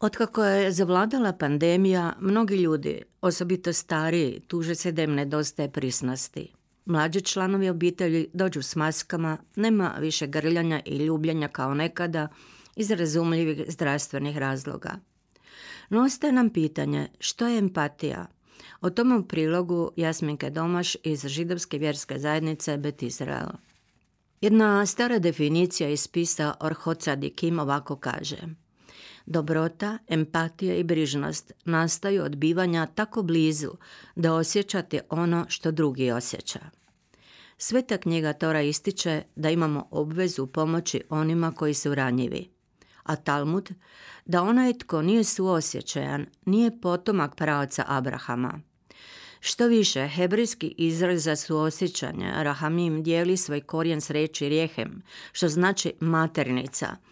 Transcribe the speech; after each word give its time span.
Otkako 0.00 0.44
je 0.44 0.72
zavladala 0.72 1.32
pandemija, 1.32 2.12
mnogi 2.20 2.56
ljudi, 2.56 3.02
osobito 3.20 3.72
stariji, 3.72 4.40
tuže 4.46 4.74
se 4.74 4.92
da 4.92 5.02
im 5.02 5.14
nedostaje 5.14 5.72
prisnosti. 5.72 6.52
Mlađi 6.84 7.20
članovi 7.20 7.68
obitelji 7.68 8.28
dođu 8.32 8.62
s 8.62 8.76
maskama, 8.76 9.38
nema 9.56 9.94
više 10.00 10.26
grljanja 10.26 10.80
i 10.84 10.96
ljubljenja 10.96 11.48
kao 11.48 11.74
nekada 11.74 12.28
iz 12.76 12.90
razumljivih 12.90 13.64
zdravstvenih 13.68 14.38
razloga. 14.38 14.90
No 15.90 16.02
ostaje 16.02 16.32
nam 16.32 16.50
pitanje 16.50 17.08
što 17.20 17.46
je 17.46 17.58
empatija? 17.58 18.26
O 18.80 18.90
tome 18.90 19.16
u 19.16 19.24
prilogu 19.24 19.90
Jasminke 19.96 20.50
Domaš 20.50 20.96
iz 21.04 21.26
židovske 21.26 21.78
vjerske 21.78 22.18
zajednice 22.18 22.76
Bet 22.76 23.02
Izrael. 23.02 23.48
Jedna 24.40 24.86
stara 24.86 25.18
definicija 25.18 25.88
iz 25.88 26.00
spisa 26.00 26.54
Orhoca 26.60 27.16
Dikim 27.16 27.58
ovako 27.58 27.96
kaže– 27.96 28.38
Dobrota, 29.30 29.98
empatija 30.08 30.74
i 30.74 30.84
brižnost 30.84 31.52
nastaju 31.64 32.24
od 32.24 32.36
bivanja 32.36 32.86
tako 32.86 33.22
blizu 33.22 33.70
da 34.16 34.34
osjećate 34.34 35.00
ono 35.10 35.46
što 35.48 35.70
drugi 35.70 36.10
osjeća. 36.10 36.60
Sveta 37.58 37.98
knjiga 37.98 38.32
Tora 38.32 38.62
ističe 38.62 39.22
da 39.36 39.50
imamo 39.50 39.88
obvezu 39.90 40.46
pomoći 40.46 41.00
onima 41.10 41.52
koji 41.52 41.74
su 41.74 41.94
ranjivi, 41.94 42.50
a 43.02 43.16
Talmud 43.16 43.70
da 44.24 44.42
onaj 44.42 44.78
tko 44.78 45.02
nije 45.02 45.24
suosjećajan 45.24 46.26
nije 46.44 46.80
potomak 46.80 47.34
pravca 47.34 47.84
Abrahama. 47.86 48.60
Što 49.40 49.66
više, 49.66 50.08
hebrijski 50.08 50.74
izraz 50.78 51.24
za 51.24 51.36
suosjećanje, 51.36 52.32
rahamim, 52.36 53.02
dijeli 53.02 53.36
svoj 53.36 53.60
korijen 53.60 54.00
s 54.00 54.10
reči 54.10 54.48
rijehem, 54.48 55.02
što 55.32 55.48
znači 55.48 55.92
maternica– 56.00 56.96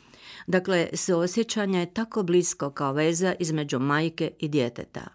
Dakle, 0.47 0.89
suosjećanje 0.93 1.81
je 1.81 1.95
tako 1.95 2.23
blisko 2.23 2.71
kao 2.71 2.93
veza 2.93 3.35
između 3.39 3.79
majke 3.79 4.31
i 4.39 4.49
djeteta. 4.49 5.07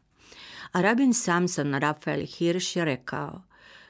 A 0.72 0.82
rabin 0.82 1.14
Samson 1.14 1.74
Rafael 1.74 2.26
Hirsch 2.26 2.78
je 2.78 2.86
rekao, 2.86 3.42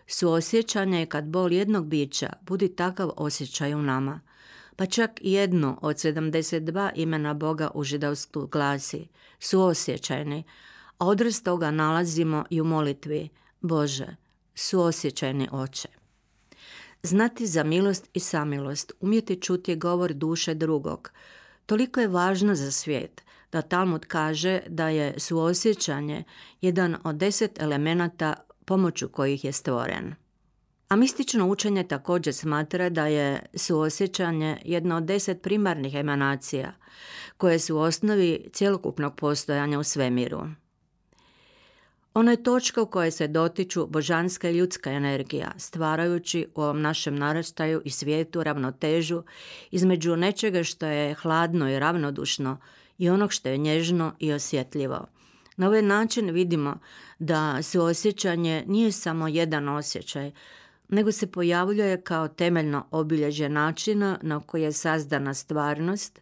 suosjećanje 0.07 0.99
je 0.99 1.05
kad 1.05 1.25
bol 1.25 1.51
jednog 1.51 1.85
bića 1.85 2.33
budi 2.41 2.75
takav 2.75 3.11
osjećaj 3.17 3.73
u 3.73 3.81
nama, 3.81 4.19
pa 4.75 4.85
čak 4.85 5.11
jedno 5.21 5.79
od 5.81 5.95
72 5.95 6.89
imena 6.95 7.33
Boga 7.33 7.71
u 7.73 7.83
židovstvu 7.83 8.47
glasi, 8.47 9.07
suosjećajni, 9.39 10.43
a 10.97 11.05
odraz 11.07 11.43
toga 11.43 11.71
nalazimo 11.71 12.45
i 12.49 12.61
u 12.61 12.63
molitvi, 12.63 13.29
Bože, 13.61 14.15
suosjećajni 14.55 15.47
oče. 15.51 16.00
Znati 17.03 17.47
za 17.47 17.63
milost 17.63 18.09
i 18.13 18.19
samilost, 18.19 18.91
umjeti 18.99 19.41
čuti 19.41 19.75
govor 19.75 20.13
duše 20.13 20.53
drugog, 20.53 21.11
toliko 21.65 21.99
je 21.99 22.07
važno 22.07 22.55
za 22.55 22.71
svijet 22.71 23.21
da 23.51 23.61
Talmud 23.61 24.05
kaže 24.05 24.59
da 24.67 24.89
je 24.89 25.13
suosjećanje 25.17 26.23
jedan 26.61 26.97
od 27.03 27.15
deset 27.15 27.61
elemenata 27.61 28.33
pomoću 28.65 29.09
kojih 29.09 29.45
je 29.45 29.51
stvoren. 29.51 30.15
A 30.89 30.95
mistično 30.95 31.47
učenje 31.47 31.83
također 31.83 32.33
smatra 32.33 32.89
da 32.89 33.07
je 33.07 33.45
suosjećanje 33.53 34.57
jedna 34.65 34.97
od 34.97 35.03
deset 35.03 35.41
primarnih 35.41 35.95
emanacija 35.95 36.73
koje 37.37 37.59
su 37.59 37.75
u 37.75 37.79
osnovi 37.79 38.49
cjelokupnog 38.53 39.15
postojanja 39.15 39.79
u 39.79 39.83
svemiru. 39.83 40.41
Ono 42.13 42.31
je 42.31 42.43
točka 42.43 42.81
u 42.81 42.85
kojoj 42.85 43.11
se 43.11 43.27
dotiču 43.27 43.87
božanska 43.87 44.49
i 44.49 44.57
ljudska 44.57 44.91
energija, 44.91 45.51
stvarajući 45.57 46.47
u 46.55 46.61
ovom 46.61 46.81
našem 46.81 47.15
naraštaju 47.15 47.81
i 47.85 47.89
svijetu 47.89 48.43
ravnotežu 48.43 49.23
između 49.71 50.15
nečega 50.15 50.63
što 50.63 50.85
je 50.85 51.13
hladno 51.13 51.69
i 51.69 51.79
ravnodušno 51.79 52.57
i 52.97 53.09
onog 53.09 53.33
što 53.33 53.49
je 53.49 53.57
nježno 53.57 54.13
i 54.19 54.33
osjetljivo. 54.33 55.07
Na 55.57 55.67
ovaj 55.67 55.81
način 55.81 56.29
vidimo 56.29 56.79
da 57.19 57.63
suosjećanje 57.63 58.63
nije 58.67 58.91
samo 58.91 59.27
jedan 59.27 59.69
osjećaj, 59.69 60.31
nego 60.89 61.11
se 61.11 61.31
pojavljuje 61.31 62.01
kao 62.01 62.27
temeljno 62.27 62.87
obilježje 62.91 63.49
načina 63.49 64.19
na 64.21 64.39
koji 64.39 64.61
je 64.61 64.71
sazdana 64.71 65.33
stvarnost 65.33 66.21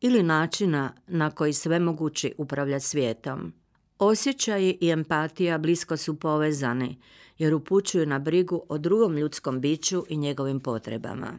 ili 0.00 0.22
načina 0.22 0.92
na 1.06 1.30
koji 1.30 1.52
sve 1.52 1.78
mogući 1.78 2.34
upravlja 2.38 2.80
svijetom. 2.80 3.52
Osjećaji 3.98 4.78
i 4.80 4.90
empatija 4.90 5.58
blisko 5.58 5.96
su 5.96 6.20
povezani 6.20 6.98
jer 7.38 7.54
upućuju 7.54 8.06
na 8.06 8.18
brigu 8.18 8.62
o 8.68 8.78
drugom 8.78 9.16
ljudskom 9.16 9.60
biću 9.60 10.04
i 10.08 10.16
njegovim 10.16 10.60
potrebama. 10.60 11.38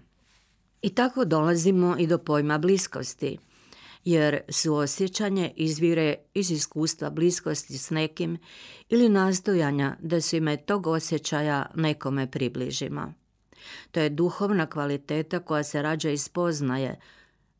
I 0.81 0.89
tako 0.89 1.25
dolazimo 1.25 1.95
i 1.99 2.07
do 2.07 2.17
pojma 2.17 2.57
bliskosti, 2.57 3.37
jer 4.05 4.39
suosjećanje 4.49 5.53
izvire 5.55 6.15
iz 6.33 6.51
iskustva 6.51 7.09
bliskosti 7.09 7.77
s 7.77 7.89
nekim 7.89 8.37
ili 8.89 9.09
nastojanja 9.09 9.95
da 10.01 10.21
se 10.21 10.37
ime 10.37 10.57
tog 10.57 10.87
osjećaja 10.87 11.65
nekome 11.75 12.31
približimo. 12.31 13.13
To 13.91 13.99
je 13.99 14.09
duhovna 14.09 14.65
kvaliteta 14.65 15.39
koja 15.39 15.63
se 15.63 15.81
rađa 15.81 16.09
iz 16.09 16.23
spoznaje 16.23 16.99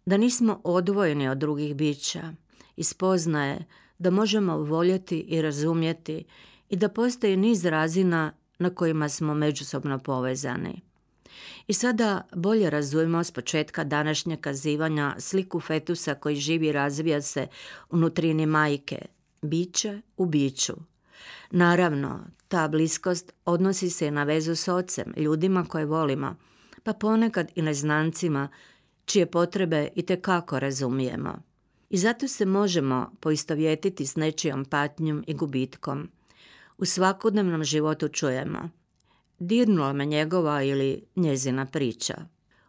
da 0.06 0.18
nismo 0.18 0.62
odvojeni 0.64 1.30
od 1.30 1.38
drugih 1.38 1.76
bića, 1.76 2.34
iz 2.76 2.88
spoznaje 2.88 3.66
da 4.00 4.10
možemo 4.10 4.58
voljeti 4.58 5.20
i 5.20 5.42
razumjeti 5.42 6.24
i 6.70 6.76
da 6.76 6.90
postoji 6.90 7.38
niz 7.38 7.66
razina 7.66 8.34
na 8.60 8.70
kojima 8.70 9.10
smo 9.10 9.34
međusobno 9.34 10.00
povezani. 10.00 10.82
I 11.68 11.74
sada 11.74 12.22
bolje 12.36 12.70
razumijemo 12.70 13.24
s 13.24 13.32
početka 13.32 13.84
današnjeg 13.84 14.40
kazivanja 14.40 15.16
sliku 15.20 15.60
fetusa 15.60 16.16
koji 16.16 16.36
živi 16.36 16.68
i 16.68 16.72
razvija 16.72 17.22
se 17.22 17.48
unutrini 17.90 18.46
majke, 18.46 19.06
biće 19.42 20.02
u 20.18 20.26
biću. 20.26 20.74
Naravno, 21.52 22.20
ta 22.48 22.68
bliskost 22.68 23.34
odnosi 23.46 23.90
se 23.90 24.12
na 24.12 24.24
vezu 24.24 24.56
s 24.56 24.68
ocem, 24.68 25.14
ljudima 25.18 25.66
koje 25.66 25.86
volimo, 25.86 26.36
pa 26.84 26.94
ponekad 26.94 27.52
i 27.56 27.62
neznancima 27.62 28.50
čije 29.06 29.26
potrebe 29.26 29.90
i 29.96 30.06
kako 30.22 30.60
razumijemo. 30.60 31.47
I 31.90 31.98
zato 31.98 32.28
se 32.28 32.46
možemo 32.46 33.12
poistovjetiti 33.20 34.06
s 34.06 34.16
nečijom 34.16 34.66
patnjom 34.66 35.24
i 35.28 35.34
gubitkom. 35.34 36.10
U 36.78 36.86
svakodnevnom 36.86 37.64
životu 37.64 38.08
čujemo 38.08 38.70
dirnula 39.40 39.94
me 39.94 40.06
njegova 40.06 40.64
ili 40.64 41.04
njezina 41.16 41.66
priča. 41.66 42.26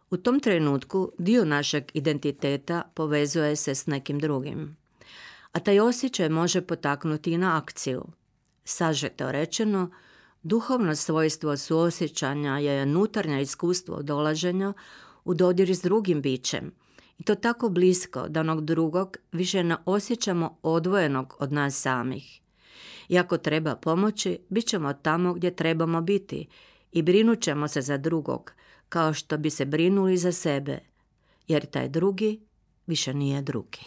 U 0.09 0.17
tom 0.17 0.39
trenutku 0.39 1.11
dio 1.17 1.45
našeg 1.45 1.83
identiteta 1.93 2.81
povezuje 2.93 3.55
se 3.55 3.75
s 3.75 3.85
nekim 3.85 4.19
drugim. 4.19 4.77
A 5.51 5.59
taj 5.59 5.79
osjećaj 5.79 6.29
može 6.29 6.61
potaknuti 6.61 7.31
i 7.31 7.37
na 7.37 7.57
akciju. 7.57 8.05
Sažeto 8.63 9.31
rečeno, 9.31 9.91
duhovno 10.43 10.95
svojstvo 10.95 11.57
suosjećanja 11.57 12.57
je 12.57 12.85
nutarnje 12.85 13.41
iskustvo 13.41 14.01
dolaženja 14.01 14.73
u 15.25 15.33
dodir 15.33 15.75
s 15.75 15.81
drugim 15.81 16.21
bićem– 16.21 16.71
i 17.19 17.23
to 17.23 17.35
tako 17.35 17.69
blisko 17.69 18.27
da 18.27 18.39
onog 18.39 18.65
drugog 18.65 19.17
više 19.31 19.63
ne 19.63 19.77
osjećamo 19.85 20.57
odvojenog 20.61 21.35
od 21.39 21.51
nas 21.51 21.81
samih. 21.81 22.41
I 23.09 23.17
ako 23.17 23.37
treba 23.37 23.75
pomoći, 23.75 24.39
bit 24.49 24.65
ćemo 24.65 24.93
tamo 24.93 25.33
gdje 25.33 25.55
trebamo 25.55 26.01
biti 26.01 26.47
i 26.91 27.01
brinut 27.01 27.41
ćemo 27.41 27.67
se 27.67 27.81
za 27.81 27.97
drugog, 27.97 28.53
kao 28.89 29.13
što 29.13 29.37
bi 29.37 29.49
se 29.49 29.65
brinuli 29.65 30.17
za 30.17 30.31
sebe, 30.31 30.79
jer 31.47 31.65
taj 31.65 31.89
drugi 31.89 32.39
više 32.87 33.13
nije 33.13 33.41
drugi. 33.41 33.79